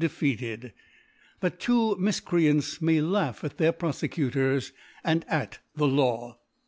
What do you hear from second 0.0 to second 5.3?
112) defeated, that two Mifcreants may laugh at their Pfofecutors, and